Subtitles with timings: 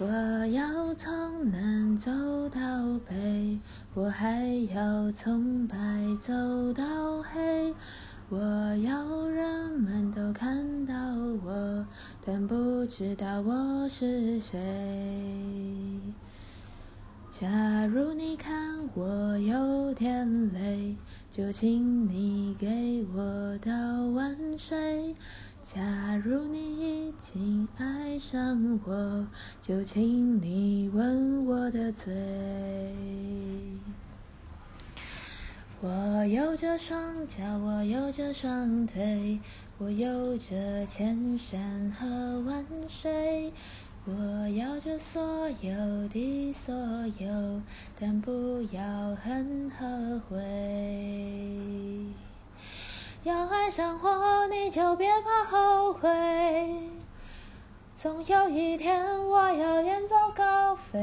[0.00, 0.06] 我
[0.46, 2.12] 要从南走
[2.50, 2.60] 到
[3.00, 3.58] 北，
[3.94, 5.76] 我还要从白
[6.20, 6.32] 走
[6.72, 7.74] 到黑。
[8.28, 8.38] 我
[8.76, 10.94] 要人们都看到
[11.44, 11.84] 我，
[12.24, 14.56] 但不知道我是谁。
[17.28, 20.94] 假如你看我有点累，
[21.28, 23.72] 就请你给我倒
[24.14, 25.16] 碗水。
[25.60, 29.26] 假如你已经爱上我，
[29.60, 32.12] 就请你吻我的嘴。
[35.80, 39.38] 我有着双脚，我有着双腿，
[39.78, 43.52] 我有着千山和万水。
[44.04, 45.22] 我要这所
[45.60, 46.74] 有的所
[47.18, 47.62] 有，
[48.00, 50.36] 但不要恨和悔。
[53.22, 56.08] 要爱上我，你就别怕后悔。
[58.00, 60.98] 总有一天，我要远走高飞。